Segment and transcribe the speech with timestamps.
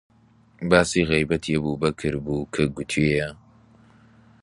[0.69, 3.29] باسی غەیبەتی ئەبووبەکر بوو کە گوتوویە: